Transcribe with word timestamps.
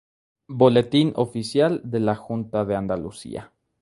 Boletín 0.47 1.13
Oficial 1.15 1.79
de 1.83 1.99
la 1.99 2.15
Junta 2.15 2.65
de 2.65 2.75
Andalucía 2.75 3.53